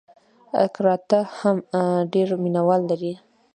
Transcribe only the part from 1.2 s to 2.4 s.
هم ډېر